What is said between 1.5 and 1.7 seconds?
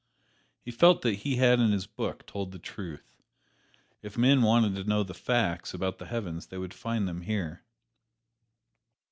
in